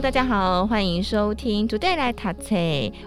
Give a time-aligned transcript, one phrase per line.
[0.00, 2.54] 大家好，欢迎收听 Today 来读册。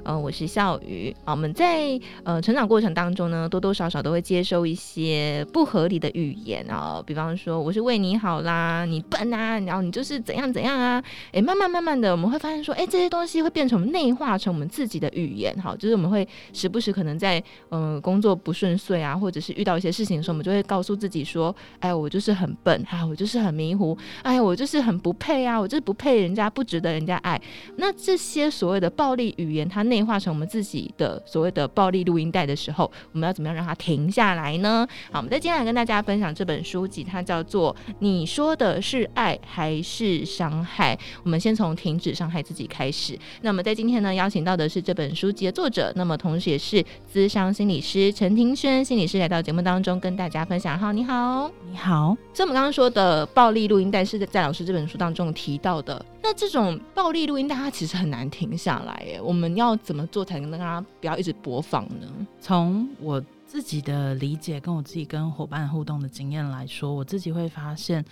[0.04, 1.16] 呃，我是笑瑜。
[1.24, 7.02] 啊，我们在呃成长过程当中呢，多多少少都会接收一些不合理的语言啊。
[7.06, 11.02] 比方说，我是为你好啦，你笨啊，然后你就是怎样怎样啊。
[11.32, 15.58] 哎，慢慢慢慢的，我们会发现说，哎，这些东西会变成内化成我们自己的语言。
[15.62, 26.81] 好，就是我们会时不时可能在嗯、呃、工作不顺遂啊，或者是遇到一些事情的时候，我们就会告诉自己说，哎，我就是很笨，啊，我就是很迷糊，哎，我就是很不配啊，我就是不配人家不值。
[26.82, 27.40] 的人家爱，
[27.78, 34.88] 那这些所谓的暴力语言，它内化成我们自己的所谓的暴力录音带的时候，我们要怎么样让它停下来呢？
[35.12, 40.96] 好，我们在接下来跟大家分享这本书籍，它叫做《你说的是爱还是伤害》。
[41.24, 43.18] 我们先从停止伤害自己开始。
[43.42, 50.78] 那么在今天呢，邀请到的是这本书籍的作者，那么同时也是资商心理师陈庭轩心理师来到节目当中跟大家分享。
[50.78, 52.16] 好，你好，你好。
[52.34, 56.04] 所以我们刚刚说的暴力录音带是在老师这本书当中提到的。
[56.22, 59.20] 那这种暴力录音大家其实很难停下来耶。
[59.22, 62.08] 我们要怎么做才能让它不要一直播放呢？
[62.40, 68.06] 从我自己的理解，跟我自己跟伙伴互动的经验来说，我自己会发现，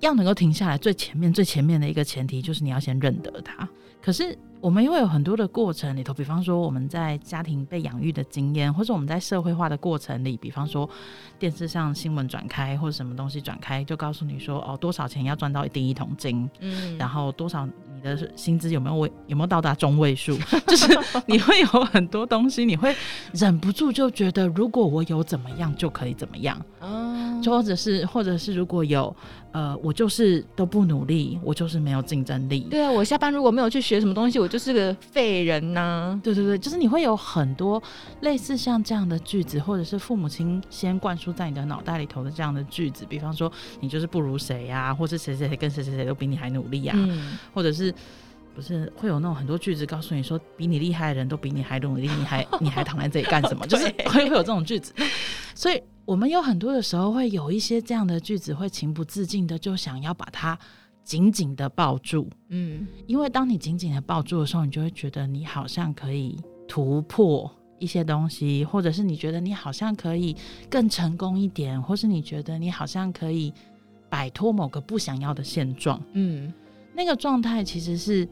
[0.00, 3.68] 要能够停下来，最前面最前面的一个前提就是你要先认得它。
[4.00, 4.38] 可是。
[4.60, 10.88] 我们因为有很多的过程里头，比方说我们在家庭被养育的经验，或者我们在社会化的过程里，比方说
[11.38, 20.86] 电视上新闻转开或者什么东西转开，就告诉你说哦，多少钱要赚到第一桶金，嗯，然后多少你的薪资有没有位有没有到达中位数，就是
[21.26, 22.94] 你会有很多东西，你会
[23.32, 29.14] 忍不住就觉得如果我有怎么样就可以怎么样，嗯，就或者是或者是如果有。
[29.50, 32.60] 呃，我就是都不努力，我就是没有竞争力。
[32.70, 36.20] 对啊，我下班如果没有去学什么东西，我就是个废人呐、啊。
[36.22, 37.82] 对对对，就是你会有很多
[38.20, 43.50] 类似像这样的句子，或者是父母亲先灌输在你的脑袋里头的这样的句子，比方说
[43.80, 47.92] 你就是不如谁呀、啊，或者谁谁谁跟谁谁谁都比你还努力呀、啊，嗯、或者是
[48.54, 53.66] 不是会有那种很多句子告诉你说，比你厉害的人都比你还努力，你还你还躺在这里干什么？
[53.66, 54.92] 就是会会有这种句子，
[55.54, 55.82] 所以。
[56.08, 60.58] 我们有很多的时候会有一些这样的句子，会情不自禁的就想要把它
[61.04, 66.34] 紧紧的抱住，嗯，因为当你紧紧的抱住的时候，你就会觉得你好像可以
[66.66, 70.34] 突破一些东西，或者是你觉得你好像可以
[70.70, 73.52] 更成功一点，或是你觉得你好像可以
[74.08, 76.50] 摆脱某个不想要的现状，嗯，
[76.94, 78.26] 那个状态其实是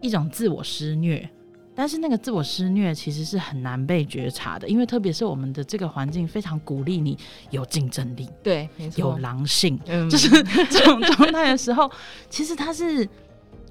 [0.00, 1.28] 一种自我施虐。
[1.74, 7.16] 但是那个自我施虐其实是很难被觉察的，因为特别是我们的这个环境非常鼓励你
[7.50, 10.28] 有竞争力，对，没错，有狼性，嗯，就是
[10.70, 11.90] 这种 状态的时候，
[12.28, 13.08] 其实它是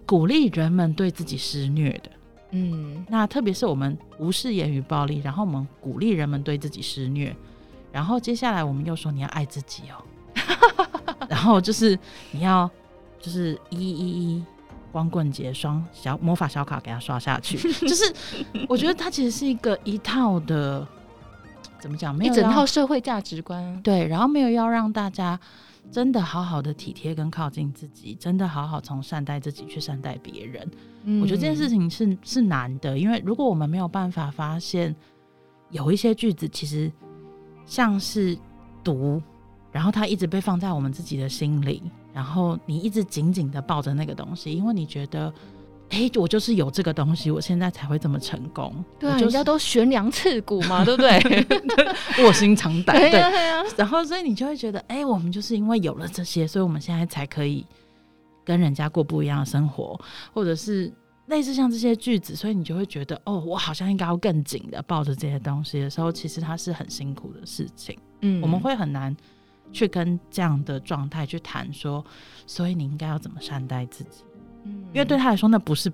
[0.05, 2.09] 鼓励人们对自己施虐的，
[2.51, 7.35] 嗯，那特别是我们无视言语暴力，然后我们鼓励人们对自己施虐，
[7.91, 10.01] 然后接下来我们又说你要爱自己哦，
[11.29, 11.97] 然后就是
[12.31, 12.67] 你要
[13.19, 14.43] 就是一一一。
[14.91, 17.57] 光棍节双小魔法小卡给他刷下去，
[17.87, 18.13] 就是
[18.67, 20.87] 我觉得它其实是一个一套的，
[21.79, 22.13] 怎么讲？
[22.13, 25.39] 没有一整套社会价值观，对，然后没有要让大家
[25.91, 30.69] 真的好好的体贴跟靠近自己，真的好好从善待自己去善待别人。
[31.03, 34.95] 嗯，我觉得这件事情是是难的，因为如果我们没有办法发现
[35.69, 36.91] 有一些句子其实
[37.65, 38.37] 像是
[38.83, 39.21] 毒，
[39.71, 41.81] 然后它一直被放在我们自己的心里。
[42.13, 45.33] 然后你一直紧紧的抱着那个东西，因为你觉得，
[45.89, 48.73] 哎，我就是有这个东西，我现在才会这么成功。
[48.99, 52.25] 对啊，就是、人家都悬梁刺股嘛，对不 对？
[52.25, 53.63] 卧薪尝胆，对呀对呀。
[53.77, 57.65] 然后所以你就会觉得，哎，我们就是因为有了这些，所以我们现在才可以
[58.43, 59.99] 跟人家过不一样的生活，
[60.33, 60.91] 或者是
[61.27, 67.97] 类似像这些句子，所以你就会觉得，哦，我好像应该要更紧的抱着这些东西的时候，其实它是很辛苦的事情。
[68.21, 69.15] 嗯，我们会很难。
[69.71, 72.03] 去跟这样的状态去谈说，
[72.45, 74.23] 所以你应该要怎么善待自己？
[74.63, 75.91] 嗯，因为对他来说，那不是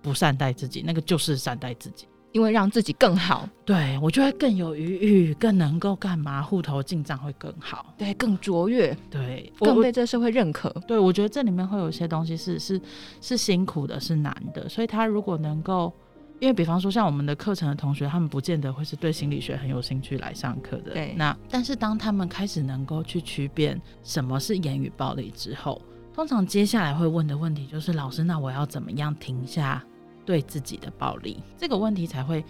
[0.00, 3.48] 不善待自己，那个就是善待自己，因为让自己更好。
[3.64, 6.42] 对，我就会更有余裕，更能够干嘛？
[6.42, 10.70] 户头进账会更好，对，更卓越，对，更被这社会认可。
[10.86, 12.80] 对，我觉得这里面会有一些东西是是
[13.20, 15.92] 是辛苦的，是难的，所以他如果能够。
[16.38, 20.92] 因为，比方说，像我们的课程的同学，他们不见得会是对心理学很有兴趣来上课的。
[20.92, 21.14] 对。
[21.16, 25.80] 那但是，当他们开始能够去区辨什么是言语暴力之后，
[26.14, 29.82] 通常接下来会问的问题就是：老师，那我要怎么样停下
[30.24, 31.42] 对自己的暴力？
[31.56, 32.44] 这个问题才会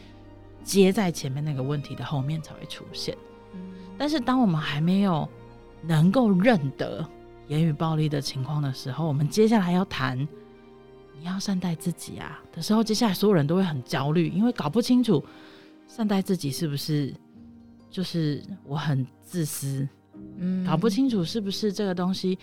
[0.64, 3.16] 接在前面那个问题的后面才会出现。
[3.54, 3.60] 嗯
[3.98, 5.26] 但是当我们还没有
[5.82, 7.08] 能够认得
[7.48, 10.26] 言语暴力的情况的时候，我们接下来要谈
[11.18, 15.24] 你要善待自己啊的时候，接下来所有人都会很焦虑，因为搞不清楚
[15.86, 17.14] 善待自己是不是
[17.90, 19.88] 就是我很自私，
[20.36, 22.38] 嗯，搞不清楚是不是这个东西，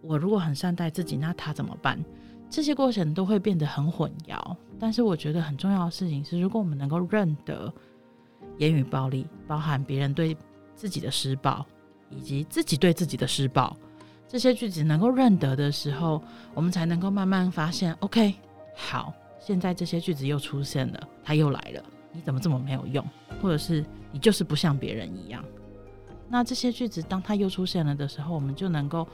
[0.00, 2.02] 我如果很善待自己，那他怎么办？
[2.48, 4.56] 这些过程都会变得很混淆。
[4.78, 7.72] 但是我觉得很重要的事情是，如果我们能够认得
[8.58, 10.36] 言语暴力，包含别人对
[10.74, 11.64] 自己的施暴，
[12.10, 13.76] 以及自己对自己的施暴，
[14.28, 16.22] 这些句子能够认得的时候，
[16.54, 18.34] 我们才能够慢慢发现，OK，
[18.74, 21.82] 好，现在这些句子又出现了，他又来了，
[22.12, 23.04] 你怎么这么没有用？
[23.40, 25.44] 或者是你就是不像别人一样。
[26.28, 29.06] 那这些句子当他又出现了的时候，我们就能够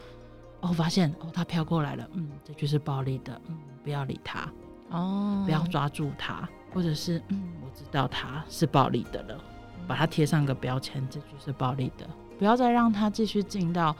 [0.61, 4.51] 哦发现哦，他飘过来了，嗯，这句是暴力的，嗯，不要理他。
[4.91, 9.39] 哦，不要抓住他，或者是嗯，我知道他是暴力的了，
[9.87, 12.07] 把他贴上个标签，这句是暴力的，
[12.39, 13.97] 不要再让他继续进到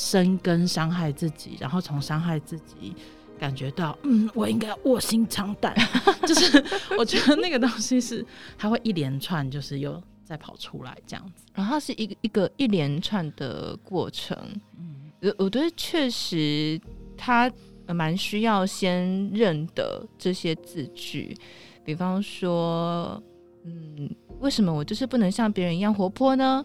[0.00, 2.94] 深根伤害自己，然后从伤害自己
[3.38, 5.76] 感觉到嗯，我应该要卧薪尝胆，
[6.26, 6.64] 就是
[6.96, 8.24] 我觉得那个东西是
[8.56, 14.34] 它会一连串，就是又再跑出来这样子，然后它是一个一个一连串的过程，
[14.78, 16.80] 嗯，我我觉得确实
[17.16, 17.52] 他。
[17.92, 21.36] 蛮需要先认得这些字句，
[21.84, 23.20] 比方说，
[23.64, 24.08] 嗯，
[24.38, 26.64] 为什么我就是不能像别人一样活泼呢？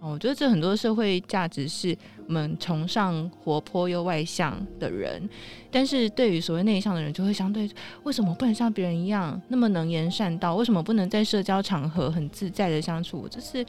[0.00, 1.96] 哦，我觉得这很多社会价值是
[2.26, 5.28] 我们崇尚活泼又外向的人，
[5.70, 7.68] 但是对于所谓内向的人，就会相对，
[8.04, 10.54] 为什么不能像别人一样那么能言善道？
[10.54, 13.28] 为什么不能在社交场合很自在的相处？
[13.28, 13.64] 就是。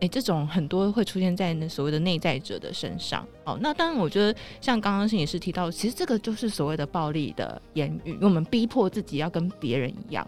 [0.00, 3.26] 诶、这种很多会出现在那所谓的内在者的身上。
[3.42, 10.24] 哦，那当然，我觉得像刚刚摄影师提到，其实这个就是所谓的暴力的言语，我们逼迫自己要跟别人一样。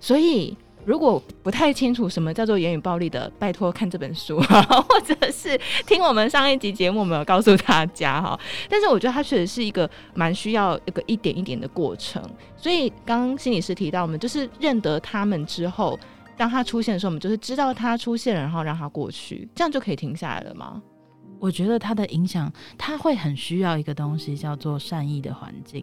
[0.00, 0.56] 所以，
[0.86, 4.40] 如果不太清楚什么叫做言语暴力的，拜托看这本书，
[4.88, 8.38] 或者是听我们上一集节目，我们有告诉大家哈。
[8.70, 12.22] 但是，我觉得它确实是一个蛮需要一个一点一点的过程。
[12.56, 15.98] 所以，刚刚心理师提到，我们就是认得他们之后。
[16.38, 20.82] 当他出现的时候，我们就是知道他出现，然后让他过去，这样就可以停下来了吗？
[21.40, 25.82] 我觉得他的影响，他会很需要一个东西，叫做善意的环境。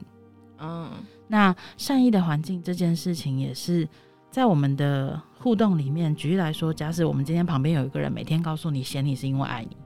[0.59, 0.91] 嗯，
[1.27, 3.89] 那善意的环境这件事情，也是
[4.33, 6.13] 在我们的互动里面。
[6.15, 9.77] 举例来说，假使我们今天旁边有一个人，每天告诉你嫌你是因为爱你。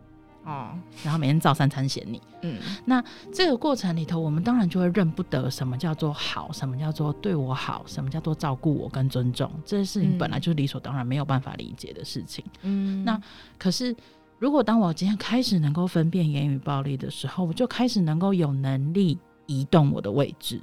[0.46, 0.70] 哦，
[1.04, 3.04] 然后每天照三餐嫌你，嗯，那
[3.34, 12.46] 这个过程里头，我们当然就会认不得什么叫做好，什么叫做对我好，什么叫做照顾我跟尊重，这些事情本来就是理所当然没有办法理解的事情。
[12.62, 13.22] 嗯，那
[13.58, 13.94] 可是
[14.40, 20.62] 如果当我今天开始能够分辨言语暴力的时候，我就开始能够有能力移动我的位置。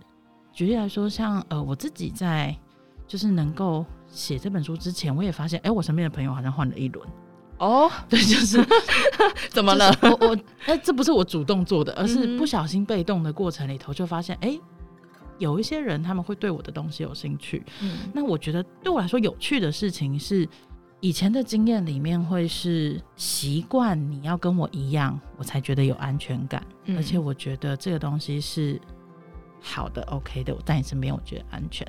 [0.50, 2.56] 举例来说，像呃我自己在
[3.06, 7.08] 就是能够写这本书之前，我也发现，哎，我身边的朋友好像换了一轮。
[7.58, 8.64] 哦， 对，就是
[9.50, 9.96] 怎么了？
[10.02, 14.58] 我我哎，这不是我主动做的，而是不小心被动的过程里头就发现，哎，
[15.38, 17.64] 有一些人他们会对我的东西有兴趣。
[17.80, 20.48] 嗯，那我觉得对我来说有趣的事情是，
[21.00, 28.80] 以前的经验里面会是习惯你要跟我一样，我才觉得有安全感，嗯，而且我觉得这个东西是
[29.60, 31.86] 好的，OK 的，我在你身边我觉得安全。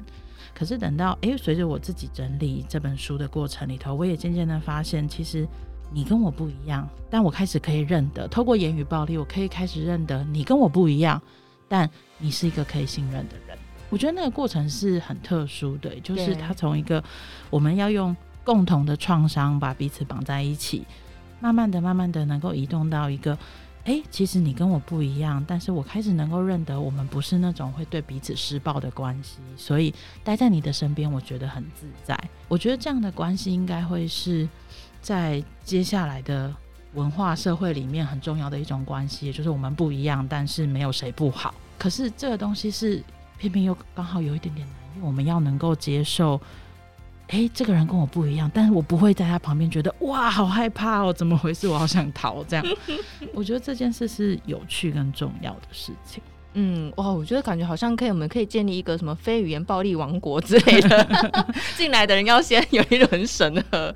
[0.56, 5.46] 可是等到诶，随着我自己整理这本书的过程里头，我也渐渐的发现，其实
[5.92, 11.22] 你跟我不一样，但我开始可以认得，透过言语暴力，我可以开始认得你跟我不一样，
[11.68, 13.58] 但你是一个可以信任的人。
[13.90, 17.04] 我觉得那个过程是很特殊的，就是他从一个
[17.50, 20.86] 我们要用共同的创伤把彼此绑在一起，
[21.42, 23.38] 慢慢的、慢慢的能够移动到一个。
[23.86, 32.20] 哎、其实你跟我不一样，但是我开始能够认得我们不是那种会对彼此施暴的关系，所以待在你的身边，我觉得很自在。
[32.48, 34.50] 我觉得这样的关系应该会是
[35.02, 36.52] 在接下来的
[36.96, 41.54] 文化社会里面很重要的一种关系，也就是我们不一样，但是没有谁不好。
[41.78, 43.04] 可是这个东西是
[43.38, 46.42] 偏偏又刚好有一点点难，因为我们要能够接受。
[47.28, 51.68] 哎、欸，这个人跟我不一样，但是我不会在他旁边觉得哇，好害怕哦，怎么回事？
[51.68, 52.66] 我好想逃，这样。
[53.34, 56.22] 我觉得这件事是有趣跟重要的事情。
[56.54, 61.26] 嗯，哇，我觉得感觉好像可以，我们可以建立一个什么非语言暴力王国之类的，
[61.76, 63.94] 进来的人要先有一轮审核。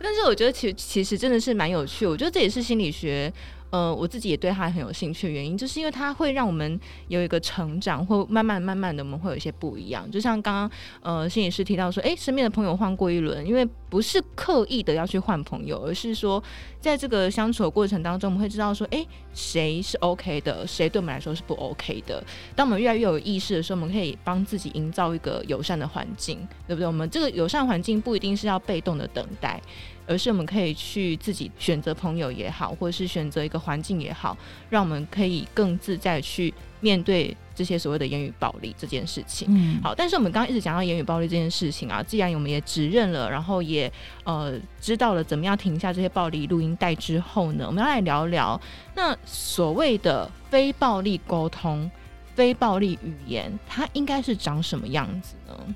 [0.00, 3.30] 但是我觉得其其实真的是蛮有趣，我觉得这也是心理学。
[3.70, 10.10] 呃，我自己也对他很有兴趣的原因，就是因为他会让我们有一个成长，或慢慢慢慢的我们会有一些不一样。
[10.10, 10.70] 就像刚刚
[11.02, 16.42] 呃心理师提到说，哎，身边的朋友换过一轮，因为不是刻意的要去换朋友，而是说
[16.80, 22.24] 在这个相处的过程当中，我们会知道说，哎，谁是 OK 的，谁对我们来说是不 OK 的。
[22.56, 26.86] 当我们越来越有意识的时候，我们可以帮自己营造一个友善的环境，对不对？
[26.86, 29.60] 我们这个友善环境不一定是要被动的等待。
[30.08, 34.36] 而是我们可以去自己选择朋友也好，或者是选择一个环境也好，
[34.70, 39.46] 让我们可以更自在去面对这些所谓的言语暴力这件事情。
[39.50, 43.92] 嗯，好，但是我们刚刚一直讲到言语暴力这件事情啊，既然我们也指认了，然后也
[44.24, 48.60] 呃知道了怎么样停下这些暴力录音带之后呢，我们要来聊聊
[48.94, 51.90] 那所谓的非暴力沟通、
[52.34, 55.74] 非暴力语言，它应该是长什么样子呢？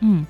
[0.00, 0.26] 嗯。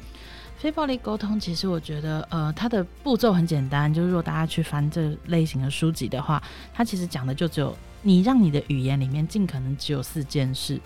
[0.61, 6.43] 非暴力沟通，其实我觉得，呃，它的步骤很简单，就是如果大家去翻这类型的书籍的话，
[6.75, 10.79] 它其实讲的就只有你让你的语言里面尽可能只有四件事。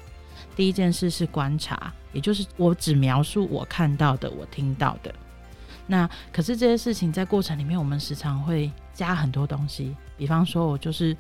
[0.55, 5.13] 第一件事是观察，也就是我只描述我看到的、我听到的。
[5.89, 11.17] 那可是这些事情在过程里面，我们时常会加很多东西，比方说我就是。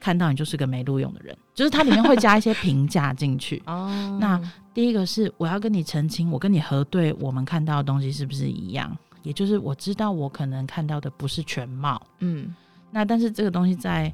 [0.00, 3.62] 看到你就是个没录用的人， 就是它里面会加一些评价进去。
[3.66, 4.40] 哦，那
[4.72, 8.96] 第一个是我要跟你澄清，我跟你核对，我们看到的东西是不是一样？
[9.22, 12.00] 也就是我知道我可能看到的不是全貌。
[12.20, 12.54] 嗯，
[12.90, 14.12] 那但是这个东西在。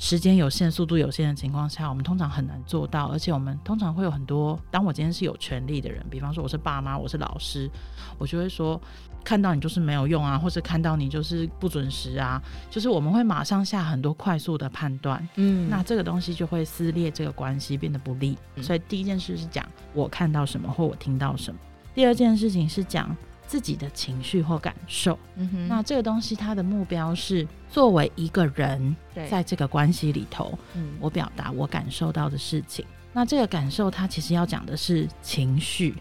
[0.00, 3.06] 时间有限、速度有限的情况下，我们通常很难做到。
[3.06, 7.68] 而且我们通常会有很多，当我今天是有权利的人，比方说我是爸妈，我是老师，
[8.16, 8.80] 我就会说，
[9.24, 12.40] 看到你就是没有用啊，或者看到你就是不准时啊，
[12.70, 15.28] 就是我们会马上下很多快速的判断。
[15.34, 18.38] 嗯，那这个东西就会撕裂这个关系，变得不利。
[18.62, 21.58] 所以第一件事是讲我看到什么或我听到什么。
[21.92, 23.14] 第二件事情是讲。
[23.48, 28.94] 自己的情绪或感受，嗯哼，那这个东西它的目标是作为一个人，
[29.30, 32.84] 在这个关系里头，嗯，我表达我感受到的事情。
[33.10, 35.94] 那这个感受，它其实要讲的是情绪，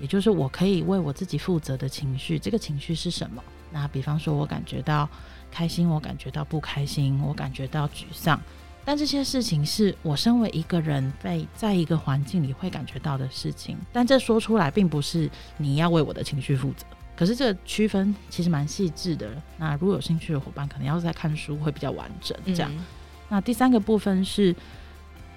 [0.00, 2.36] 也就是我可以为我自己负责的情绪。
[2.36, 3.42] 这个情绪是什么？
[3.70, 5.08] 那比方说，我感觉到
[5.52, 8.38] 开心，我感觉到不开心，我感觉到沮丧。
[8.84, 16.84] 但这些事情是我身为一个人被在一个环境里会感觉到的事情，但这说出来并不是你要为我的情绪负责。
[17.14, 19.30] 可是这个区分其实蛮细致的。
[19.56, 22.36] 那如果有兴趣的伙伴，可能要再看书会比较完整。
[22.46, 22.84] 这样，嗯、
[23.28, 24.54] 那第三个部分是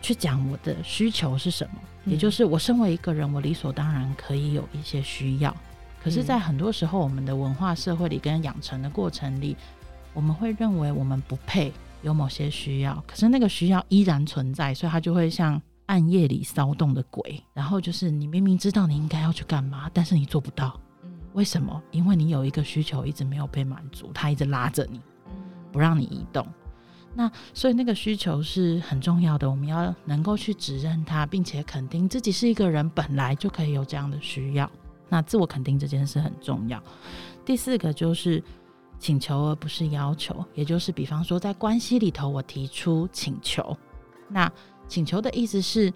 [0.02, 1.74] 去讲我的需求是什么，
[2.06, 5.56] 嗯、也就是我身为一个人，我理所当然可以有一些需要。
[6.04, 9.56] 可是，在很多时候，我们的文化社会里跟养成的过程里，
[10.14, 11.72] 我们会认为我们不配。
[12.06, 17.44] 有某些需要，可是那个需要依然存在，所以他就会像暗夜里骚动的鬼。
[17.52, 20.80] 然后就是你明明知道你应该要去干嘛，但是你做不到。
[21.04, 21.82] 嗯，为什么？
[21.90, 25.02] 因为你有一个需求一直没有被满足，他一直拉着你，
[25.72, 26.46] 不让你移动。
[27.16, 34.72] 那所以那个需求是很重要的，我们要能够去指认它，并且肯定自己是一个人本来就可以有这样的需要。
[35.10, 36.80] 那自我肯定这件事很重要。
[37.44, 38.44] 第四个就是。
[39.06, 43.78] 请求而不是要求，也就是比方说在关系里头，我提出请求，
[44.28, 44.52] 那
[44.88, 45.94] 请求的意思是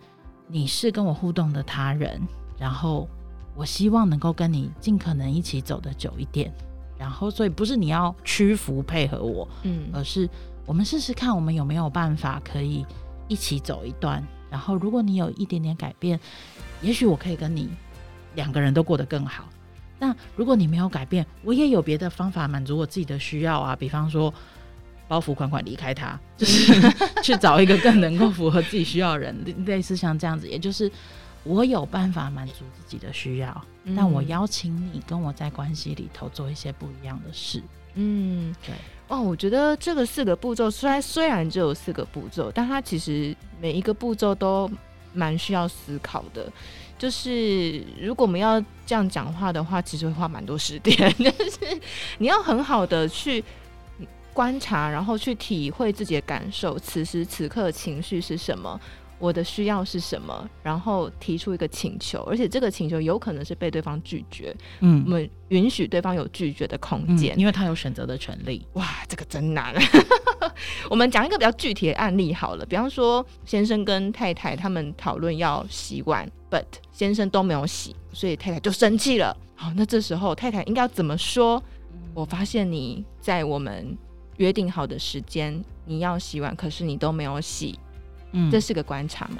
[0.47, 2.21] 你是跟我互动的他人，
[2.55, 3.09] 然后
[3.55, 6.53] 我希望能够跟你尽可能一起走得久一点，
[6.99, 10.29] 然后所以不是你要屈服配合我，嗯，而是
[10.67, 12.85] 我们试试看我们有没有办法可以
[13.27, 16.19] 一起走一段，然后如果你有一点点改变，
[16.83, 17.71] 也许我可以跟你
[18.35, 19.45] 两个人都过得更好。
[19.99, 24.33] 那如果你没有改变，我也有别的方法满足我自己的需要啊，比方说
[25.07, 26.73] 包袱款款离开他， 就是
[27.21, 30.89] 去找一个更能够符合自己需要的人，类似像这样子，也就是
[31.43, 37.61] 我有办法满足自己的需要，嗯、但我邀请你跟我在关系里头做一些不一样的事。
[37.95, 38.73] 嗯，对。
[39.07, 44.69] 哦，我觉得这个四个步骤虽然虽然只有四个步骤，但它其实每一个步骤都
[45.13, 46.47] 蛮需要思考的。
[46.99, 50.95] 就是如果我们要这样讲话的话，其实会花蛮多时间。
[51.17, 51.81] 但是
[52.19, 53.43] 你要很好的去
[54.33, 58.79] 观察，然后去体会自己的感受，此时此刻的情绪是什么。
[59.19, 60.49] 我的需要是什么？
[60.63, 64.55] 然后提出一个请求，而且这个请求有可能是被对方拒绝。
[64.79, 68.65] 嗯，我们允许对方有拒绝的空间，嗯，因为他有选择的权利。
[68.73, 69.75] 哇，这个真难。
[70.89, 79.35] 我们讲一个比较具体的案例好了，比方说先生跟太太他们讨论要洗碗，but 先生都没有洗，所以太太就生气了。
[79.55, 81.61] 好，那这时候太太应该要怎么说？
[82.13, 83.97] 我发现你在我们
[84.37, 87.77] 约定好的时间你要洗碗，可是你都没有洗。
[88.31, 89.37] 嗯，这是个观察吗？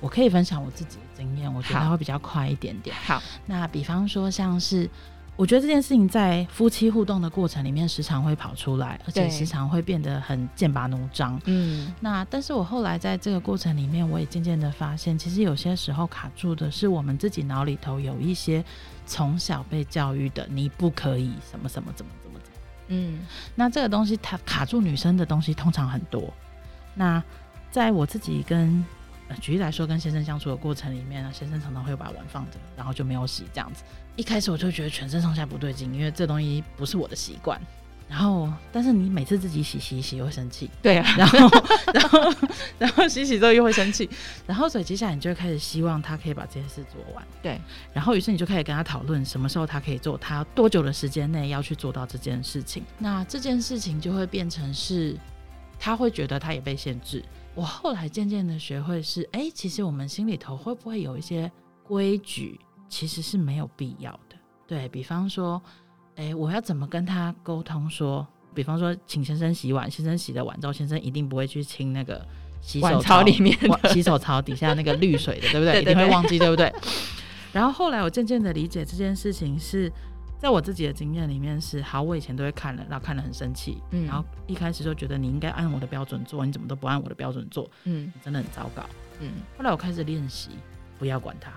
[0.00, 2.94] 我可以分享我自己的经验，我觉得会比较快一点点。
[3.06, 4.88] 好，那比方说像是，
[5.34, 11.40] 我觉得这件事情在夫妻互动的过程里面，时常会跑出来，而且时常会变得很剑拔弩张。
[11.46, 18.62] 嗯，那但是我后来在这个过程里面，我也渐渐的发现，其实有些时候卡住的是我们自己脑里头有一些
[19.06, 22.58] 从小被教育的，你不可以什么什么怎么怎么怎么。
[22.88, 23.20] 嗯，
[23.54, 26.30] 那这个东西它卡住女生的东西通常很多。
[26.94, 27.22] 那
[27.74, 28.84] 在我自己跟
[29.26, 33.82] 呃，举例来说，跟先生相处的过程里面呢，先生常常会把碗放着，然后就没有洗这样子。
[34.14, 37.60] 一开始我就觉得全身上下不对劲，因为这东西不是我的习惯。
[38.08, 41.14] 然后，但是你每次自己洗洗洗又会生气，对啊。
[41.18, 41.48] 然后，
[41.92, 42.34] 然后，
[42.78, 44.08] 然后洗洗之后又会生气，
[44.46, 47.60] 然后所以接下来你就会开始希望他可以把这件事做完，对。
[47.92, 52.84] 然后于是你就开始跟他讨论什么时候他可以做，他多久的时间内要去做到这件事情。
[52.98, 55.18] 那这件事情就会变成是，
[55.76, 57.20] 他会觉得他也被限制。
[57.54, 61.50] 我后来渐渐的学会是，哎，其实我们心里头会不会有一些
[61.82, 64.36] 规矩，其实是没有必要的。
[64.66, 65.60] 对，比方说。
[66.16, 68.18] 哎、欸，我要怎么跟他沟通说？
[68.18, 72.24] 说，比方说，请先生洗碗，先生洗了碗之后，先生一定不会去清那个
[72.60, 73.58] 洗手槽里面
[73.92, 75.82] 洗手槽底下那个滤水的，对不对？
[75.82, 76.72] 对对对，一定会忘记，对不对？
[77.52, 79.92] 然后后来我渐渐的理解这件事情是
[80.44, 88.84] 在我自己的经验里面是，好，我以前都会看了，然后看了很生气，嗯，然后一开始就觉得你应该按我的标准做，你怎么都不按我的标准做，嗯，真的很糟糕，
[89.20, 89.32] 嗯。
[89.56, 90.50] 后来我开始练习，
[90.98, 91.50] 不要管他。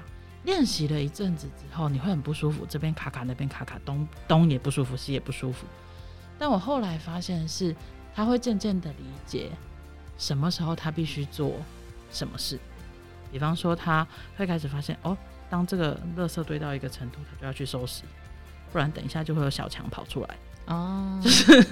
[0.45, 5.67] 练习了一阵子之后，你会很不舒服，这边卡卡，那边卡卡，东东也不舒服，西也不舒服。
[6.39, 7.75] 但我后来发现是，
[8.15, 9.51] 他会渐渐的理解
[10.17, 11.51] 什么时候他必须做
[12.09, 12.57] 什么事。
[13.33, 15.17] 比方说，他会开始发现，哦，
[15.49, 18.03] 当这个垃圾堆到一个程度，他就要去收拾，
[18.71, 20.29] 不然等一下就会有小强跑出来。
[20.67, 21.65] 哦，就是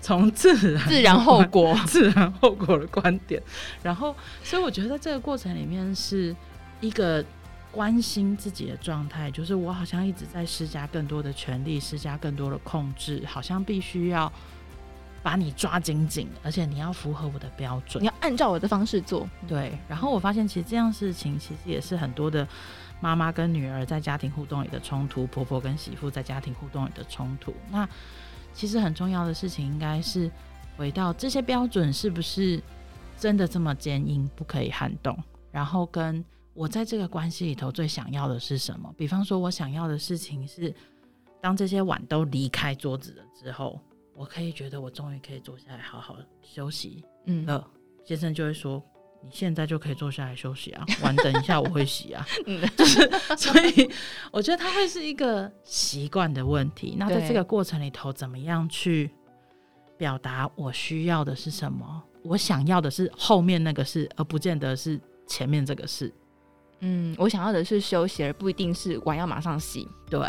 [0.00, 3.42] 从自然自然后果、 自然后果的观点。
[3.82, 6.34] 然后，所以我觉得在这个过程里面是
[6.80, 7.24] 一个。
[7.72, 14.32] 关心自己的状态，就是我好像一直在施加更多的权利，施加更多的控制，好像必须要
[15.22, 19.28] 把你抓紧紧，而且你要符合我的标准，你要按照我的方式做。
[19.46, 22.46] 对，然后我发现其实这样事情其实也是很多的
[23.00, 27.54] 妈妈跟女儿在家庭互动里的冲突，婆婆跟媳妇在家庭互动里的冲突。
[27.70, 27.88] 那
[28.52, 30.30] 其实很重要的事情应该是
[30.76, 32.62] 回到这些标准是不是
[33.18, 35.16] 真的这么坚硬，不可以撼动，
[35.50, 36.24] 然后跟。
[36.52, 38.92] 我在这个关系里头最想要的是什么？
[38.98, 40.74] 比方说，我想要的事情是，
[41.40, 43.80] 当这些碗都离开桌子了之后，
[44.20, 47.02] 我可以觉得我终于可以坐下来好好休息。
[47.24, 47.64] 嗯，呃，
[48.04, 48.84] 先生就会说
[49.24, 52.22] ：“你现在就可以坐下来休息啊，碗等一下我会洗啊。
[52.44, 53.90] ”嗯，就是，所以
[54.30, 56.96] 我觉得它会是一个习惯的问题。
[56.98, 59.10] 那在这个过程里头，怎么样去
[59.96, 62.02] 表达我需要的是什么？
[62.22, 66.12] 我想要的是后面那个事，而不见得是前面这个事。
[66.80, 69.88] 嗯，我想要的是休息，而不一定是碗要马上洗。
[70.10, 70.20] 对，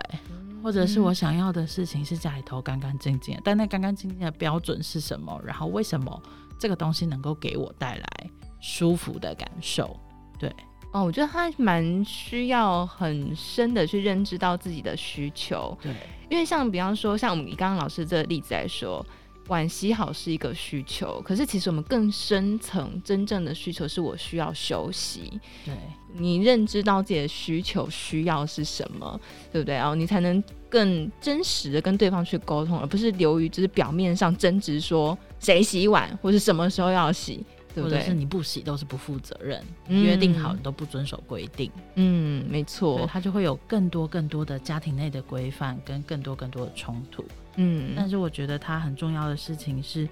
[0.61, 5.41] 或者是我想要的事情是家里头干干净净，但那干干净净的标准是什么？
[5.45, 6.21] 然后为什么
[6.59, 9.99] 这个东西能够给我带来舒服的感受？
[10.37, 10.53] 对，
[10.91, 15.77] 哦，我觉得他蛮需要很深的去认知到自己的需求。
[15.81, 15.93] 对，
[16.29, 19.05] 因为像比方说，像我们以刚刚老师这个例子来说。
[19.51, 25.39] 碗洗好是一个需求，可是其实我们更深层真正的需求是我需要休息。
[25.65, 25.75] 对，
[26.13, 29.19] 你认知到自己的需求需要是什么，
[29.51, 29.75] 对不对？
[29.75, 37.45] 然后你才能更真实的跟对方去沟通，而不是流于就是表面上争执说谁洗碗或是什么时候要洗。
[37.73, 37.99] 对不对？
[37.99, 41.71] 或者是你不洗都是不负责任，嗯、约定好你都不遵守规定。
[41.95, 47.23] 嗯，没错，他就会有更多更多的家庭内的规范跟更多更多的冲突。
[47.55, 50.07] 嗯，但是我觉得它很重要的事情是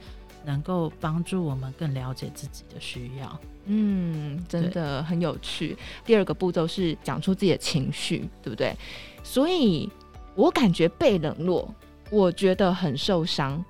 [0.46, 3.40] 能够帮助我们更了解自己的需要。
[3.66, 5.78] 嗯，真的很有趣。
[6.06, 8.76] 第二个步骤是讲出自己的情绪，对不对？
[9.24, 9.90] 所以
[10.36, 11.74] 我感觉被冷落，
[12.10, 13.64] 我觉得很受伤。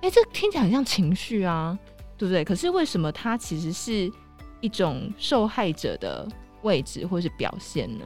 [0.00, 1.78] 哎，这听起来很像情绪啊。
[2.20, 2.44] 对不对？
[2.44, 4.12] 可是为什么它其实是
[4.60, 6.28] 一种受害者的
[6.60, 8.04] 位置或是表现呢？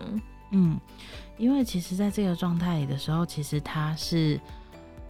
[0.53, 0.79] 嗯，
[1.37, 4.39] 因为其实在这个状态里的时候，其实它是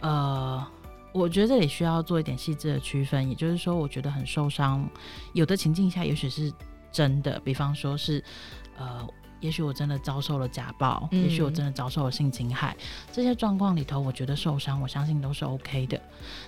[0.01, 0.65] 呃，
[1.11, 3.29] 我觉得这里需要做一点细致的区分。
[3.29, 4.87] 也就是说，我觉得很受伤，
[5.33, 6.51] 有的情境下也许是
[6.91, 8.23] 真的，比方说是
[8.77, 9.07] 呃。
[9.41, 12.75] 也许我真的遭受了家暴，嗯、也许我真的遭受了性侵害，
[13.11, 16.01] 这些状况里头，我觉得受伤，我相信都是 OK 的。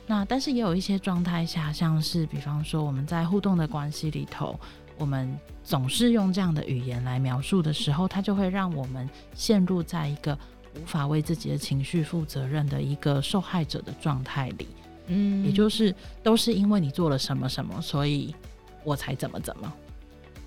[0.08, 4.60] 那但是也有一些状态下，像是比方说我们在互动的关系里头，
[4.98, 10.36] 我们总是用这样的语言来描述的时候，它就会让我们陷入在一个
[10.82, 14.68] 无法为自己的情绪负责任的一个受害者的状态里。
[15.08, 18.36] 嗯，也就是都是因为你做了什么什么，所以
[18.84, 19.74] 我才怎么怎么。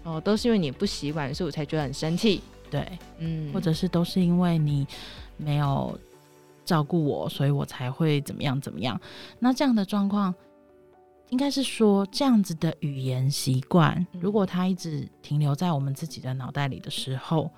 [0.02, 2.40] 哦，都是因为你不洗碗，所以我才觉得很生气。
[2.70, 2.86] 对，
[3.18, 4.86] 嗯，或者是都是因为你
[5.36, 5.98] 没有
[6.64, 9.00] 照顾我，所以我才会怎么样怎么样。
[9.38, 10.34] 那这样的状况，
[11.30, 17.50] 应该是说这样子的语言习惯，如果它一直停留在我们自己的脑袋里的时候，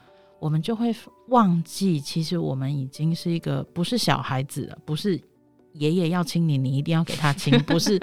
[0.43, 0.95] 我们就会
[1.29, 5.21] 忘记，其实我们已经是一个不是小孩子了，不是
[5.75, 7.97] 爷爷要亲你，你一定要给他亲， 不是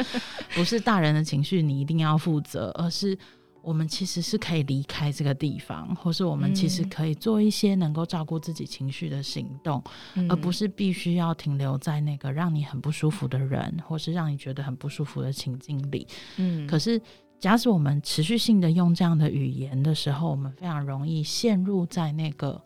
[0.56, 3.18] 不是大人的情绪你一定要负责，而是。
[3.62, 9.84] 我们其实是可以离开这个地方，或是我们其实可以做一些能够照顾自己情绪的行动，
[10.16, 16.08] 嗯、而不是必须要停留在那个让你很不舒服的人，或是让你觉得很不舒服的情境里。
[16.38, 17.00] 嗯，可是
[17.40, 22.62] 假使我们持续性的用这样的语言的时候，我们非常容易陷入在那个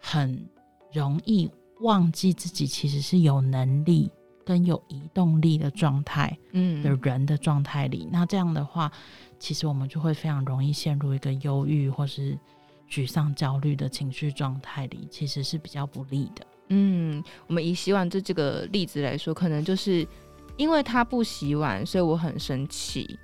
[0.00, 0.46] 很
[0.92, 1.48] 容易
[1.80, 4.10] 忘记自己其实是有能力
[4.44, 8.04] 跟有移动力的状态，嗯，的人的状态里。
[8.04, 8.90] 嗯、那这样的话。
[9.40, 12.36] 其实我们就会非常容易陷入一个忧郁或是
[12.90, 16.44] 沮丧、焦虑的情绪状态里，其实是比较不利的。
[16.70, 20.04] 嗯，我们以洗碗这这个例子来说，可能就是
[20.56, 23.16] 因为他不洗碗，所以我很生气。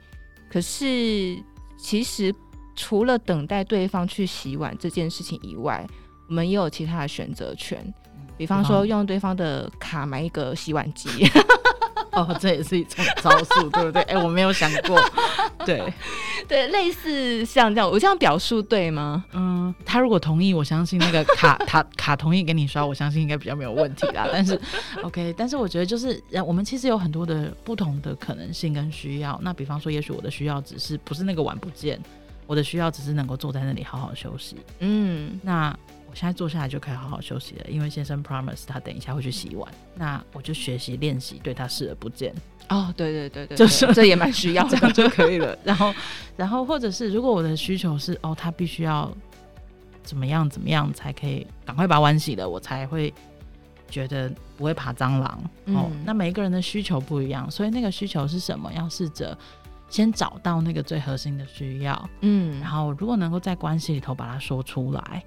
[0.54, 1.36] 可是
[1.76, 2.32] 其实
[2.76, 5.84] 除了等待对方去洗碗这件事情以外，
[6.28, 7.92] 我们也有其他的选择权，
[8.36, 11.08] 比方说用对方的卡买一个洗碗机。
[12.16, 14.02] 哦，这也是一种招数，对不对？
[14.02, 15.00] 哎、欸，我没有想过。
[15.66, 15.92] 对，
[16.46, 19.24] 对，类似像这样，我这样表述对吗？
[19.32, 24.28] 嗯，他如果同意，我相信那个卡卡卡同意给你刷，我相信应该比较没有问题啦。
[24.30, 24.60] 但是
[25.02, 29.38] ，OK，但是我觉得就是，我们其实有很多的不同的可能性跟需要。
[29.42, 31.98] 那比方说，也许我的需要只是不是那个碗不见，
[32.46, 34.56] 我的需要只是能够坐在那里好好休息。
[34.80, 35.76] 嗯，那。
[36.14, 42.32] 现在坐下来就可以好好休息了，因为先生 promise 他等一下会去洗碗，那我就学习练习对他视而不见。
[42.68, 45.58] 哦，对对对对，就是这也蛮需要的，这样就可以了。
[45.64, 45.92] 然后，
[46.36, 49.12] 然后或者是如果我的需求是哦，他必须要
[50.02, 53.12] 怎么样怎么样才可以赶快把碗洗了，我才会
[53.90, 55.42] 觉得不会爬蟑螂。
[55.66, 58.72] 嗯、哦，那每一个人的需求不一样，所以那个需求是什么？
[58.72, 59.36] 要试着
[59.90, 65.22] 先找到那个最核心的需要，嗯，然后如果能够在关系里头把它说出来。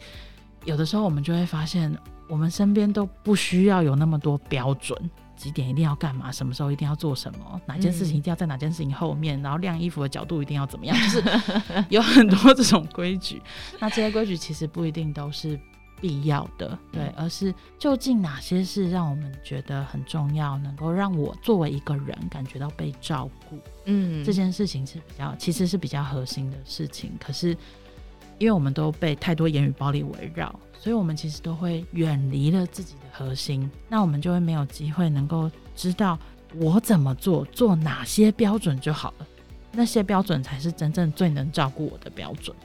[0.67, 11.23] 有的时候，我们就会发现，我们身边都不需要有那么多标准，几点一定要干嘛，什么时候一定要做什么，哪件事情一定要在哪件事情后面，嗯、然后晾衣服的角度一定要怎么样，就是
[11.87, 13.41] 有很多这种规矩。
[13.79, 15.57] 那这些规矩其实不一定都是
[16.01, 27.55] 必要的，对，而是究竟哪些是让我们觉得很重要，能够让我作为一个人感觉到被照顾，嗯，这件事情是比较，其实是比较核心的事情，可是。
[28.37, 36.17] 因为我们都被太多言语暴力围绕，所以我们其实都会远离了自己的核心，那我们就会没有机会能够知道
[36.55, 39.27] 我怎么做，做哪些标准就好了，
[39.71, 42.55] 那些标准才是真正最能照顾我的标准。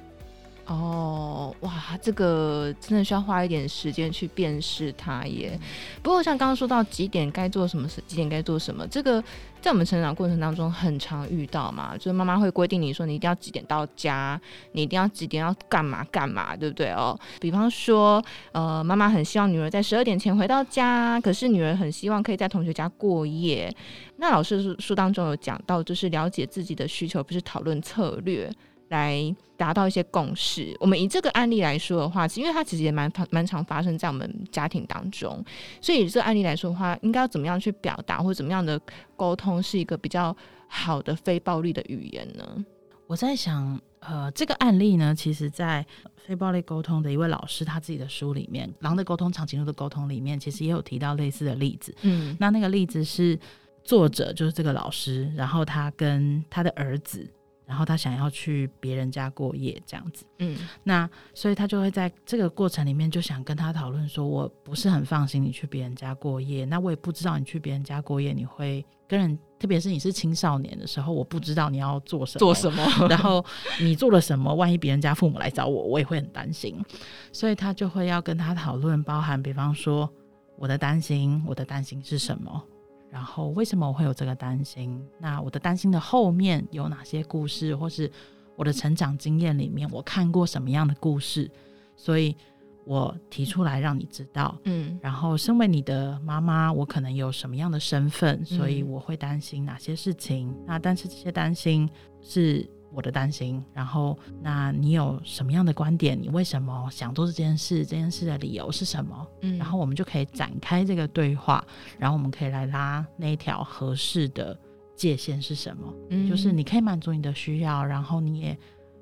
[0.72, 5.58] 哦，哇，这个真的需要花一点时间去辨识它耶。
[6.02, 9.22] 不过像刚刚说到几点该做什么事，几点该做什么，这个
[9.60, 14.40] 在我们成长过程当中很常遇到嘛，就是妈妈会规定你说你一定要几点到家，
[14.72, 17.18] 你一定要几点要干嘛干嘛，对不对哦？
[17.38, 23.70] 比方说，呃，妈妈很希望女儿在十二点前回到家，可是女儿很希望可以在同学家过夜。
[24.16, 28.50] 那老师书书当中有讲到，就是了解自己的需求，不是讨论策略。
[28.92, 30.76] 来达到一些共识。
[30.78, 35.42] 我们以这个案例来说的话，因为它其实也蛮蛮常发生在我们家庭当中，
[35.80, 38.78] 所以以这个案例来说的话，应该要怎么样去表达，或者怎么样的
[39.16, 40.36] 沟通是一个比较
[40.68, 42.64] 好的非暴力的语言呢？
[43.06, 45.84] 我在想，呃，这个案例呢，其实在
[46.16, 51.94] 非暴力沟通的一位老师他自己的书里面，《狼的沟通，长颈鹿的沟通》里面，其实也有提到类似的例子。
[52.02, 53.38] 嗯，那那个例子是
[53.82, 57.26] 作者就是这个老师，然后他跟他的儿子。
[57.72, 73.42] 然后他想要去别人家过夜，这样子，嗯，那所以他就会在这个过程里面就想跟他讨论说，我不是很放心你去别人家过夜，那我也不知道你去别人家过夜你会跟人，特别是你是青少年的时候，我不知道你要做什么，做什么，然后
[73.80, 76.78] 你做了什么，万一别人家父母来找我，我也会很担心，
[77.32, 80.06] 所以他就会要跟他讨论，包含比方说
[80.58, 82.62] 我的担心，我的担心是什么。
[83.12, 84.98] 然后为什么我会有这个担心？
[85.18, 88.10] 那我的担心的后面有哪些故事，或是
[88.56, 91.50] 我的成长经验里面我看过什么样的故事？
[91.94, 92.34] 所以
[92.86, 94.58] 我提出来让你知道。
[94.64, 100.48] 嗯，然后身为你的妈妈，我可能有什么样的身份，所以我会担心哪些事情。
[100.48, 101.86] 嗯，那但是这些担心
[102.22, 102.66] 是。
[102.92, 106.20] 我的担心，然后那你有什么样的观点？
[106.20, 107.86] 你为什么想做这件事？
[107.86, 109.26] 这件事的理由是什么？
[109.40, 111.64] 嗯，然后我们就可以展开这个对话，
[111.98, 114.58] 然后我们可以来拉那一条合适的
[114.94, 115.92] 界限是什么？
[116.10, 118.58] 嗯，就是你可以满足你的需要，然后你也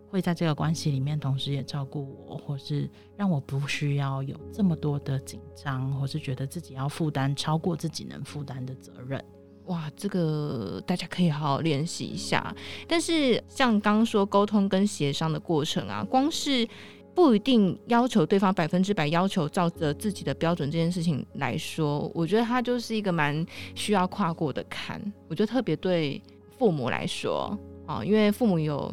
[0.09, 9.25] 会在这个关系里面，同时也照顾我，或是让我不需要有这么多的紧张，或是觉得自己要负担超过自己能负担的责任。
[9.71, 12.55] 哇，这个大家可以好好练习一下。
[12.89, 16.67] 但是像刚说沟通跟协商的过程啊，光是
[17.15, 25.01] 不一定要求对方百分之百要求照着自己的标准这件事情来说，我觉得它就是一个蛮需要跨过的坎。
[25.29, 26.21] 我觉得特别对
[26.59, 27.57] 父母来说
[27.87, 28.93] 啊，因为父母有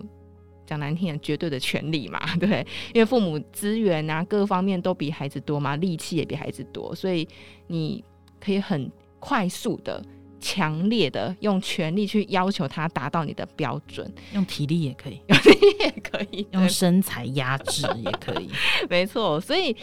[0.68, 7.28] 讲难听点，绝对的权利嘛， 对，因为父母资源啊各方面都比孩子多嘛，力气也比孩子多，所以
[7.66, 8.04] 你
[8.40, 10.04] 可以很快速的、
[10.40, 18.50] 强烈的用权力去要求他达到你的标准， 用体力也可以，用体力也可以，用身材压制也可以，
[18.90, 19.76] 没错，所以。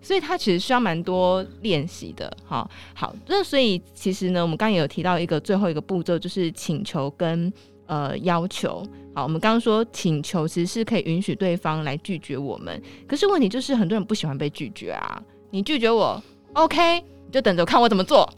[0.00, 7.52] 所以他其实需要蛮多练习的，哈，好，那所以其实呢，我们刚刚也有提到一个最后一个步骤，就是请求跟
[7.86, 8.80] 呃要求。
[9.12, 15.20] 好，我们刚刚说请求其实是可以允许对方来拒绝我们，可是问题就是很多人不喜欢被拒绝啊。
[15.50, 16.22] 你拒绝我
[16.54, 18.28] ，OK，就等着看我怎么做。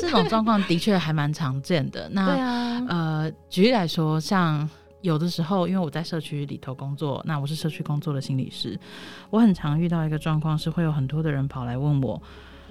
[0.00, 2.08] 这种状况的确还蛮常见的。
[2.12, 4.68] 那啊，呃，举例来说，像。
[5.02, 8.78] 有的时候，因为我在社区里头工作，那我是社区工作的心理师，
[9.30, 12.22] 我很常遇到一个状况是，会有很多的人跑来问我，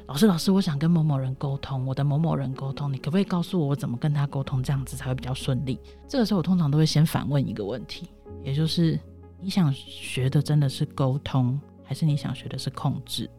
[0.07, 5.77] 老师，老师，我想跟某某人沟通，我的某某人沟通，你可不可以告诉我我怎么跟他沟通，这样子才会比较顺利？
[6.07, 8.07] 这个时候，我通常都会先反问一个问题，
[8.45, 8.97] 也就是
[9.41, 13.29] 你想学的真的是沟通，还是你想学的是控制？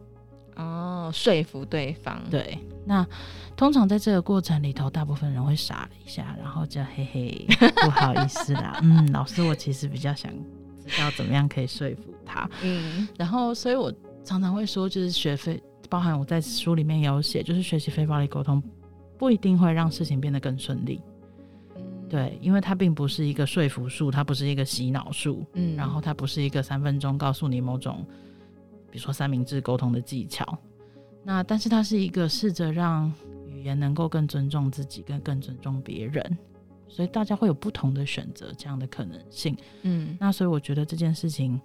[0.55, 2.21] 哦，说服对方。
[2.29, 3.05] 对，那
[3.55, 7.47] 通常在这个过程里头，大部分人会傻了一下，然后就嘿嘿，
[7.83, 10.31] 不好意思啦，嗯，老师，我其实比较想
[10.85, 18.61] 知道怎么样可以说服他，嗯，然后所以我常常会说，就是学费，包含我在书里面有写，就是学习非暴力沟通，
[19.17, 21.01] 不一定会让事情变得更顺利，
[21.75, 28.05] 嗯，对，因为它并不是一个说服术，它不是一个洗脑术，嗯，然后它不是一个三分钟告诉你某种。
[28.93, 30.55] 比如说三明治沟通的技巧，
[31.23, 33.11] 那但是它是一个试着让
[33.47, 36.37] 语言能够更尊重自己，跟更尊重别人，
[36.87, 39.57] 所以大家会有不同的选择，这样的可能性。
[39.81, 41.59] 嗯，那所以我觉得这件事情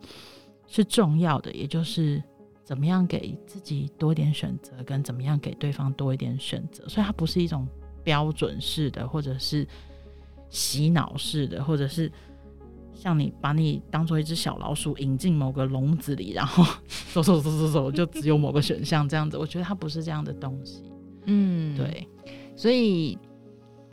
[0.67, 2.23] 是重要的，也就是
[2.65, 6.89] 怎么样给自己多一点选择，跟怎么样给对方多一点选择。
[6.89, 7.69] 所以它不是一种
[8.03, 9.69] 标准式的，或者是
[10.49, 12.11] 洗脑式的，或者是。
[13.01, 16.65] 像你把你当做一只小老鼠引进某个笼子里，然后
[17.15, 19.39] 走走走走走，就只有某个选项这样子。
[19.39, 20.83] 我觉得它不是这样的东西。
[21.27, 22.09] 嗯，对。
[22.57, 23.17] 所以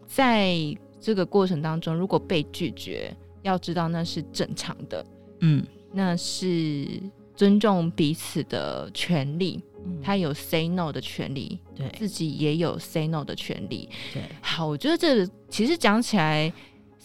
[0.07, 0.57] 在
[0.99, 5.05] 这个过程当中，如果被拒绝，要知道那是正常的。
[5.41, 5.63] 嗯，
[5.93, 6.87] 那是
[7.35, 9.63] 尊重彼此的权利。
[9.85, 13.87] 嗯，他有 say no 的权利，对，自己也有 say no 的权利。
[14.11, 16.51] 对，好，我觉得这个其实讲起来。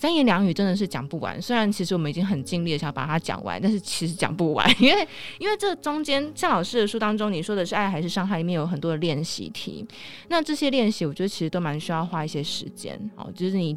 [0.00, 5.06] 三言两语真的是讲不完，虽然其实我们已经很尽力的想把它讲完，但是其实讲不完， 因为
[5.38, 9.86] 因为这中间像老师的书当中，你说的是爱还是伤害里面有很多的练习题，
[10.28, 13.76] 那这些练习我觉得其实都蛮需要花一些时间，哦，就是你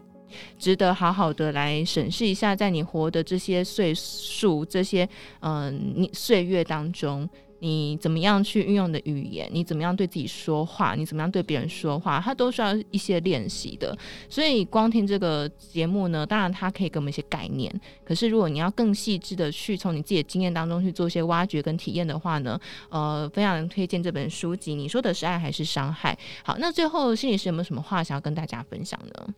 [0.57, 5.05] 值得好好的来审视一下，在你活的这些岁数、这些
[5.41, 7.29] 嗯你岁月当中。
[7.63, 9.49] 你怎么样去运用的语言？
[9.49, 10.95] 你怎么样对自己说话？
[10.95, 12.19] 你怎么样对别人说话？
[12.19, 13.97] 它都需要一些练习的。
[14.27, 17.73] 所以光听这个节目呢，当然它可以给我们一些概念。
[18.03, 24.75] 可是如果你要更细致的去从你自己的经验当中去做一些挖掘跟体验的话呢，呃，非常推荐这本书籍。
[24.75, 26.17] 你说的是爱还是伤害？
[26.43, 29.33] 好，那最后心理师有没有什么话想要跟大家分享呢？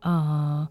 [0.00, 0.66] 呃，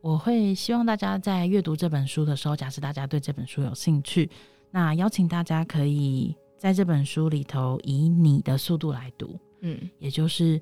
[0.00, 4.28] 我会希望大家在阅读这本书的时候，假设大家对这本书有兴趣。
[4.70, 10.60] 那邀请大家可以在这本书里头以你的速度来读，嗯，也就是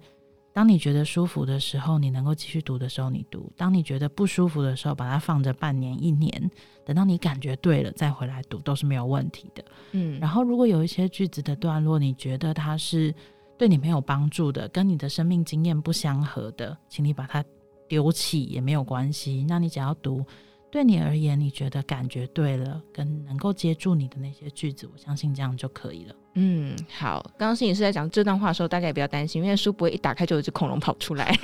[0.53, 6.51] 当你觉得舒服的时候，你能够继续读的时候，你读；当你觉得不舒服的时候，把它放着半年、一年，
[6.85, 10.19] 等到你感觉对了再回来读，都是没有问题的，嗯。
[10.19, 13.15] 然后，如果有一些句子的段落，你觉得它是
[13.57, 17.45] 对你没有帮助的，跟你的生命经验不相合的，请你把它
[17.87, 19.45] 丢弃也没有关系。
[19.49, 20.25] 那你只要读。
[20.71, 26.15] 对你而言，你觉得感觉对了，跟能够接住你的那些句子，我相信这样就可以了。
[26.35, 27.23] 嗯，好。
[27.39, 31.35] 刚刚摄影师在讲这段话的时候，大家也不要担心，因为书不会一打开就有只恐龙跑出来。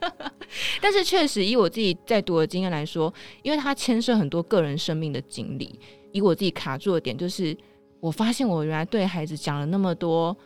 [0.82, 5.80] 但是确实，以我自己在读的经验来说，因为它牵涉很多个人生命的经历，
[6.12, 7.56] 以我自己卡住的点就是，
[8.00, 10.36] 我发现我原来对孩子讲了那么多。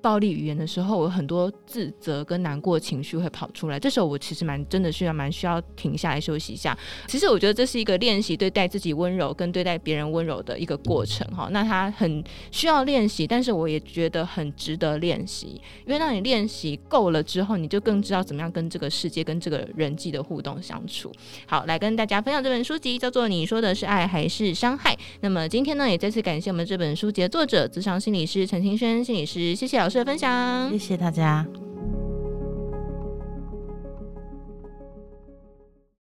[0.00, 3.78] 暴力语言的时候，我有很多自责跟难过的情绪会跑出来。
[3.78, 6.76] 这时候我其实蛮真的需要蛮需要停下来休息一下。
[7.06, 11.48] 其实我觉得这是一个练习对待自己温柔跟对待别人温柔的一个过程哈。
[11.50, 21.12] 那他很需要练习，但是我也觉得很值得练习，因为当你练习够了之后，你就更知道怎么样跟这个世界跟这个人际的互动相处。
[21.46, 24.94] 好，来跟大家分享这本书籍，叫做《你说的是爱还是伤害》。
[25.20, 31.46] 那么今天呢，也再次感谢我们这本书籍的作者，咨商心理师陈清轩心理师，谢谢老师的分享，谢谢大家。